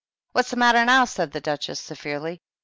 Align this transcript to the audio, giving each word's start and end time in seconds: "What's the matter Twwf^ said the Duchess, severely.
"What's 0.31 0.49
the 0.49 0.55
matter 0.57 0.79
Twwf^ 0.79 1.09
said 1.09 1.31
the 1.31 1.39
Duchess, 1.39 1.79
severely. 1.79 2.41